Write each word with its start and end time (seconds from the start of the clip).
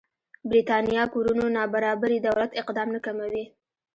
برېتانيا 0.49 1.03
کورونو 1.13 1.45
نابرابري 1.57 2.17
دولت 2.27 2.51
اقدام 2.61 2.87
نه 2.95 2.99
کموي. 3.05 3.43